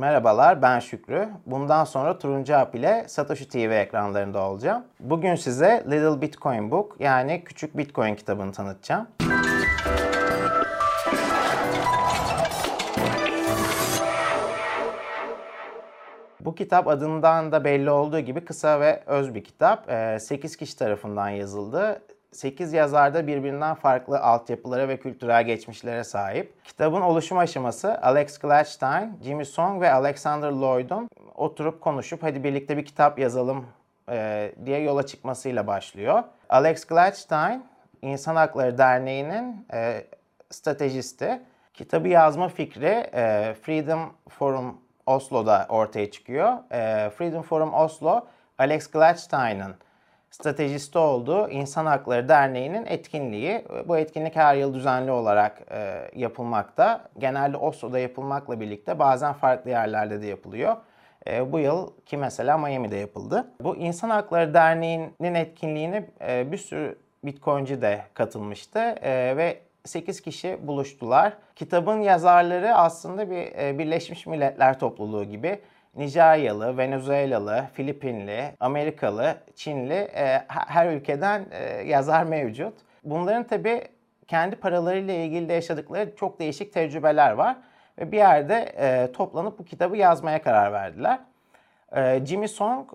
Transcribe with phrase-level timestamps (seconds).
[0.00, 1.28] Merhabalar ben Şükrü.
[1.46, 4.84] Bundan sonra Turuncu Hap ile Satoshi TV ekranlarında olacağım.
[5.00, 9.08] Bugün size Little Bitcoin Book yani Küçük Bitcoin kitabını tanıtacağım.
[16.40, 19.90] Bu kitap adından da belli olduğu gibi kısa ve öz bir kitap.
[20.20, 22.02] 8 kişi tarafından yazıldı.
[22.32, 26.64] 8 yazar da birbirinden farklı altyapılara ve kültürel geçmişlere sahip.
[26.64, 32.84] Kitabın oluşum aşaması Alex Gladstein, Jimmy Song ve Alexander Lloyd'un oturup konuşup hadi birlikte bir
[32.84, 33.66] kitap yazalım
[34.08, 36.22] e, diye yola çıkmasıyla başlıyor.
[36.48, 37.64] Alex Gladstein,
[38.02, 40.04] İnsan Hakları Derneği'nin e,
[40.50, 41.40] stratejisti.
[41.74, 46.52] Kitabı yazma fikri e, Freedom Forum Oslo'da ortaya çıkıyor.
[46.72, 48.26] E, Freedom Forum Oslo,
[48.58, 49.74] Alex Gladstein'ın
[50.30, 53.64] stratejisti olduğu İnsan Hakları Derneği'nin etkinliği.
[53.88, 57.08] Bu etkinlik her yıl düzenli olarak e, yapılmakta.
[57.18, 60.76] Genelde Oslo'da yapılmakla birlikte bazen farklı yerlerde de yapılıyor.
[61.26, 63.46] E, bu yıl ki mesela Miami'de yapıldı.
[63.60, 70.58] Bu İnsan Hakları Derneği'nin etkinliğine e, bir sürü Bitcoin'ci de katılmıştı e, ve 8 kişi
[70.62, 71.32] buluştular.
[71.56, 75.58] Kitabın yazarları aslında bir e, Birleşmiş Milletler topluluğu gibi
[75.96, 82.74] Nijeryalı, Venezuelalı, Filipinli, Amerikalı, Çinli e, her ülkeden e, yazar mevcut.
[83.04, 83.88] Bunların tabi
[84.28, 87.56] kendi paralarıyla ilgili de yaşadıkları çok değişik tecrübeler var.
[87.98, 91.18] Ve bir yerde e, toplanıp bu kitabı yazmaya karar verdiler.
[91.92, 92.88] E, Jimmy Song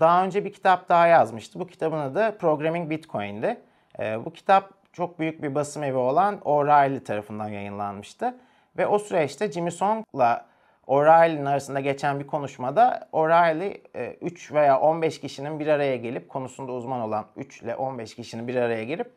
[0.00, 1.60] daha önce bir kitap daha yazmıştı.
[1.60, 3.60] Bu kitabın adı Programming Bitcoin'di.
[3.98, 8.34] E, bu kitap çok büyük bir basım evi olan O'Reilly tarafından yayınlanmıştı.
[8.78, 10.46] Ve o süreçte Jimmy Song'la
[10.86, 13.82] O'Reilly'nin arasında geçen bir konuşmada O'Reilly
[14.20, 18.48] 3 e, veya 15 kişinin bir araya gelip konusunda uzman olan 3 ile 15 kişinin
[18.48, 19.10] bir araya gelip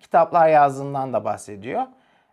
[0.00, 1.82] kitaplar yazdığından da bahsediyor.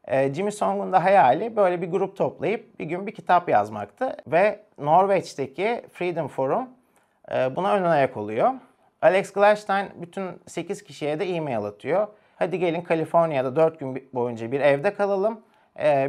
[0.07, 4.59] E, Jimmy Song'un da hayali böyle bir grup toplayıp bir gün bir kitap yazmaktı ve
[4.77, 6.69] Norveç'teki Freedom Forum
[7.31, 8.53] e, buna ön ayak oluyor.
[9.01, 12.07] Alex Gladstein bütün 8 kişiye de e-mail atıyor.
[12.35, 15.41] Hadi gelin Kaliforniya'da 4 gün boyunca bir evde kalalım.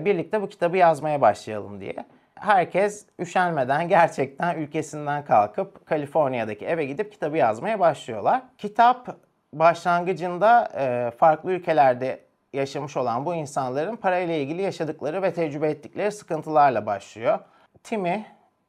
[0.04, 1.94] Birlikte bu kitabı yazmaya başlayalım diye
[2.40, 8.42] herkes üşenmeden gerçekten ülkesinden kalkıp Kaliforniya'daki eve gidip kitabı yazmaya başlıyorlar.
[8.58, 9.16] Kitap
[9.52, 12.20] başlangıcında e, farklı ülkelerde
[12.52, 17.38] yaşamış olan bu insanların parayla ilgili yaşadıkları ve tecrübe ettikleri sıkıntılarla başlıyor.
[17.82, 18.26] Timmy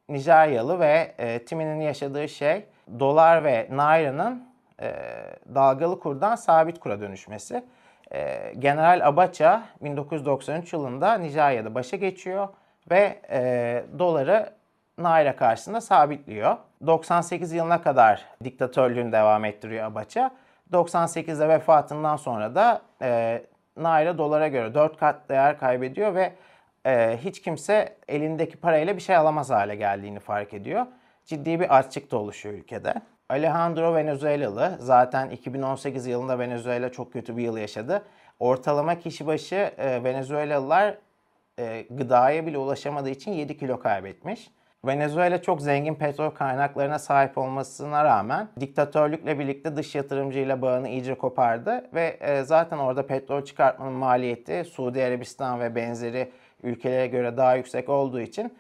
[0.09, 2.65] Nijeryalı ve e, Timmy'nin yaşadığı şey
[2.99, 4.43] dolar ve nairanın
[4.81, 4.93] e,
[5.55, 7.63] dalgalı kurdan sabit kura dönüşmesi.
[8.11, 12.47] E, General Abacha 1993 yılında Nijerya'da başa geçiyor
[12.91, 14.49] ve e, doları
[14.97, 16.57] Naira karşısında sabitliyor.
[16.85, 20.31] 98 yılına kadar diktatörlüğünü devam ettiriyor Abacha.
[20.71, 23.41] 98'de vefatından sonra da e,
[23.77, 26.33] Naira dolara göre 4 kat değer kaybediyor ve
[26.85, 30.85] e, hiç kimse elindeki parayla bir şey alamaz hale geldiğini fark ediyor.
[31.25, 32.93] Ciddi bir açlık da oluşuyor ülkede.
[33.29, 34.77] Alejandro Venezuelalı.
[34.79, 38.03] Zaten 2018 yılında Venezuela çok kötü bir yıl yaşadı.
[38.39, 40.97] Ortalama kişi başı e, Venezuelalılar
[41.59, 44.49] e, gıdaya bile ulaşamadığı için 7 kilo kaybetmiş.
[44.85, 51.89] Venezuela çok zengin petrol kaynaklarına sahip olmasına rağmen diktatörlükle birlikte dış yatırımcıyla bağını iyice kopardı
[51.93, 56.31] ve e, zaten orada petrol çıkartmanın maliyeti Suudi Arabistan ve benzeri
[56.63, 58.53] ülkelere göre daha yüksek olduğu için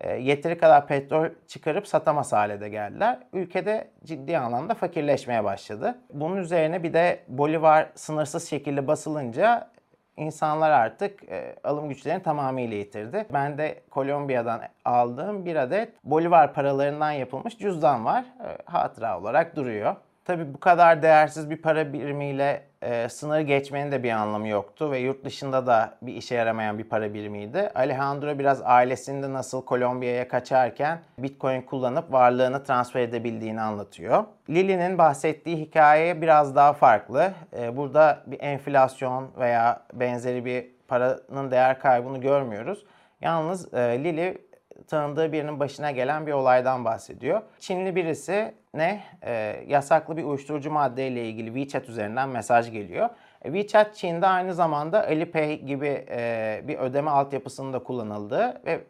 [0.00, 3.18] e, yeteri kadar petrol çıkarıp satamaz hale de geldiler.
[3.32, 5.98] Ülkede ciddi anlamda fakirleşmeye başladı.
[6.12, 9.70] Bunun üzerine bir de Bolivar sınırsız şekilde basılınca
[10.16, 13.26] insanlar artık e, alım güçlerini tamamıyla yitirdi.
[13.32, 18.24] Ben de Kolombiya'dan aldığım bir adet Bolivar paralarından yapılmış cüzdan var.
[18.40, 19.96] E, hatıra olarak duruyor.
[20.24, 24.98] Tabii bu kadar değersiz bir para birimiyle e, sınırı geçmenin de bir anlamı yoktu ve
[24.98, 27.70] yurt dışında da bir işe yaramayan bir para birimiydi.
[27.74, 34.24] Alejandro biraz ailesinde nasıl Kolombiya'ya kaçarken Bitcoin kullanıp varlığını transfer edebildiğini anlatıyor.
[34.50, 37.32] Lily'nin bahsettiği hikaye biraz daha farklı.
[37.58, 42.84] E, burada bir enflasyon veya benzeri bir paranın değer kaybını görmüyoruz.
[43.20, 44.38] Yalnız e, Lily
[44.88, 47.42] tanıdığı birinin başına gelen bir olaydan bahsediyor.
[47.60, 49.32] Çinli birisi ne e,
[49.66, 53.08] yasaklı bir uyuşturucu maddeyle ilgili WeChat üzerinden mesaj geliyor.
[53.42, 58.80] E, WeChat Çin'de aynı zamanda Alipay gibi e, bir ödeme altyapısında kullanıldığı ve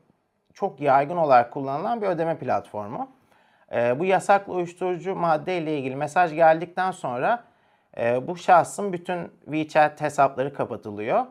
[0.55, 3.09] çok yaygın olarak kullanılan bir ödeme platformu.
[3.73, 7.45] E, bu yasaklı uyuşturucu maddeyle ilgili mesaj geldikten sonra
[7.99, 11.27] e, bu şahsın bütün WeChat hesapları kapatılıyor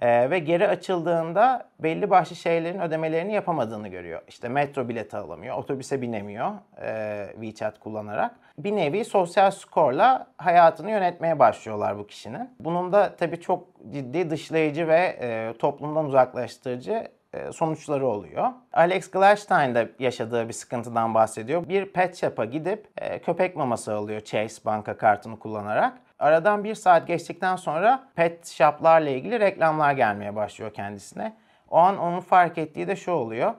[0.00, 4.22] ee, ve geri açıldığında belli başlı şeylerin ödemelerini yapamadığını görüyor.
[4.28, 6.50] İşte metro bileti alamıyor, otobüse binemiyor
[6.82, 8.34] e, WeChat kullanarak.
[8.58, 12.50] Bir nevi sosyal skorla hayatını yönetmeye başlıyorlar bu kişinin.
[12.60, 18.48] Bunun da tabii çok ciddi dışlayıcı ve e, toplumdan uzaklaştırıcı e, sonuçları oluyor.
[18.72, 21.68] Alex Gladstein de yaşadığı bir sıkıntıdan bahsediyor.
[21.68, 25.98] Bir pet shop'a gidip e, köpek maması alıyor Chase banka kartını kullanarak.
[26.20, 31.36] Aradan bir saat geçtikten sonra pet shop'larla ilgili reklamlar gelmeye başlıyor kendisine.
[31.70, 33.54] O an onun fark ettiği de şu oluyor.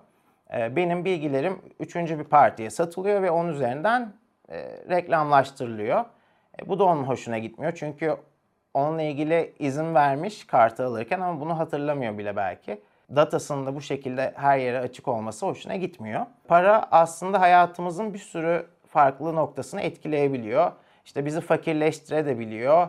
[0.54, 4.14] E, benim bilgilerim üçüncü bir partiye satılıyor ve onun üzerinden
[4.50, 4.58] e,
[4.90, 6.06] reklamlaştırılıyor.
[6.62, 8.16] E, bu da onun hoşuna gitmiyor çünkü
[8.74, 12.82] onunla ilgili izin vermiş kartı alırken ama bunu hatırlamıyor bile belki.
[13.16, 16.26] Datasının da bu şekilde her yere açık olması hoşuna gitmiyor.
[16.48, 20.72] Para aslında hayatımızın bir sürü farklı noktasını etkileyebiliyor.
[21.12, 22.88] İşte bizi fakirleştirebiliyor.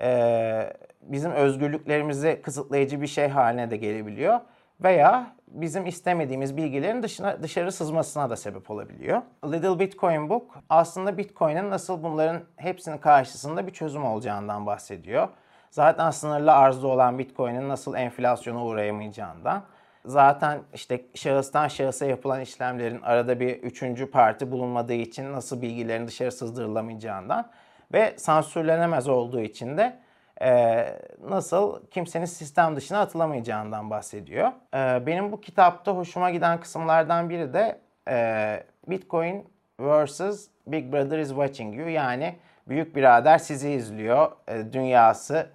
[0.00, 0.72] Ee,
[1.02, 4.40] bizim özgürlüklerimizi kısıtlayıcı bir şey haline de gelebiliyor.
[4.80, 9.22] Veya bizim istemediğimiz bilgilerin dışına, dışarı sızmasına da sebep olabiliyor.
[9.44, 15.28] Little Bitcoin Book aslında Bitcoin'in nasıl bunların hepsinin karşısında bir çözüm olacağından bahsediyor.
[15.70, 19.62] Zaten sınırlı arzda olan Bitcoin'in nasıl enflasyona uğrayamayacağından,
[20.04, 26.32] zaten işte şahıstan şahısa yapılan işlemlerin arada bir üçüncü parti bulunmadığı için nasıl bilgilerin dışarı
[26.32, 27.50] sızdırılamayacağından
[27.92, 29.98] ve sansürlenemez olduğu için de
[30.42, 30.86] e,
[31.28, 34.52] nasıl kimsenin sistem dışına atılamayacağından bahsediyor.
[34.74, 39.48] E, benim bu kitapta hoşuma giden kısımlardan biri de e, Bitcoin
[39.80, 42.36] versus Big Brother is watching you yani
[42.68, 45.46] büyük birader sizi izliyor e, dünyası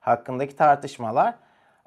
[0.00, 1.34] hakkındaki tartışmalar.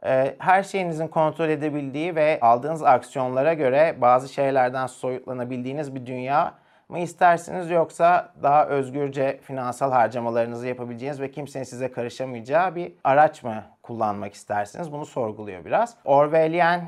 [0.06, 6.54] E, her şeyinizin kontrol edebildiği ve aldığınız aksiyonlara göre bazı şeylerden soyutlanabildiğiniz bir dünya
[6.90, 13.64] mı istersiniz yoksa daha özgürce finansal harcamalarınızı yapabileceğiniz ve kimsenin size karışamayacağı bir araç mı
[13.84, 14.92] kullanmak istersiniz?
[14.92, 15.96] Bunu sorguluyor biraz.
[16.06, 16.82] Orwellian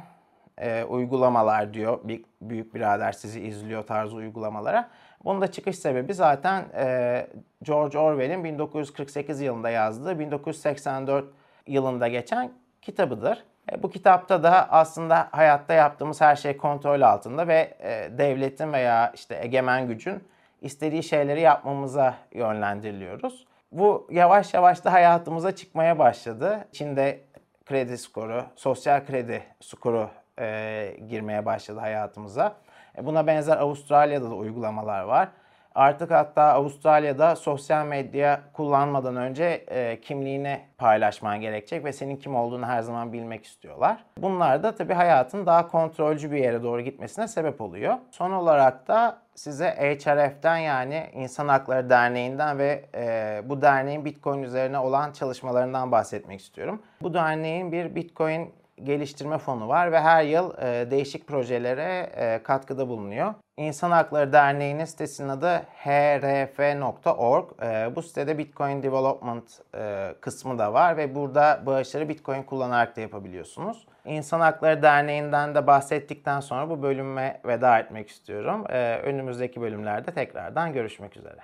[0.57, 1.99] e, uygulamalar diyor.
[2.03, 4.89] Bir, büyük birader sizi izliyor tarzı uygulamalara.
[5.23, 7.27] Bunun da çıkış sebebi zaten e,
[7.63, 11.25] George Orwell'in 1948 yılında yazdığı 1984
[11.67, 12.51] yılında geçen
[12.85, 13.43] kitabıdır.
[13.71, 19.11] E, bu kitapta da aslında hayatta yaptığımız her şey kontrol altında ve e, devletin veya
[19.15, 20.23] işte egemen gücün
[20.61, 23.45] istediği şeyleri yapmamıza yönlendiriliyoruz.
[23.71, 26.67] Bu yavaş yavaş da hayatımıza çıkmaya başladı.
[26.71, 27.21] Çin'de
[27.65, 30.09] kredi skoru, sosyal kredi skoru
[30.39, 32.55] e, girmeye başladı hayatımıza.
[32.97, 35.29] E, buna benzer Avustralya'da da uygulamalar var.
[35.75, 42.65] Artık hatta Avustralya'da sosyal medya kullanmadan önce e, kimliğini paylaşman gerekecek ve senin kim olduğunu
[42.65, 44.03] her zaman bilmek istiyorlar.
[44.17, 47.95] Bunlar da tabii hayatın daha kontrolcü bir yere doğru gitmesine sebep oluyor.
[48.11, 54.79] Son olarak da size HRF'den yani İnsan Hakları Derneği'nden ve e, bu derneğin Bitcoin üzerine
[54.79, 56.81] olan çalışmalarından bahsetmek istiyorum.
[57.01, 62.89] Bu derneğin bir Bitcoin geliştirme fonu var ve her yıl e, değişik projelere e, katkıda
[62.89, 63.33] bulunuyor.
[63.57, 67.63] İnsan Hakları Derneği'nin sitesinin adı hrf.org.
[67.63, 73.01] E, bu sitede Bitcoin Development e, kısmı da var ve burada bağışları Bitcoin kullanarak da
[73.01, 73.87] yapabiliyorsunuz.
[74.05, 78.63] İnsan Hakları Derneği'nden de bahsettikten sonra bu bölüme veda etmek istiyorum.
[78.69, 81.39] E, önümüzdeki bölümlerde tekrardan görüşmek üzere.